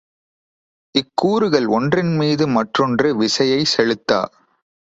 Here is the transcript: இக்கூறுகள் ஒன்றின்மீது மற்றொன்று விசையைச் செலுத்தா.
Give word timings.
இக்கூறுகள் 0.95 1.67
ஒன்றின்மீது 1.67 2.47
மற்றொன்று 2.47 3.09
விசையைச் 3.21 3.71
செலுத்தா. 3.77 4.21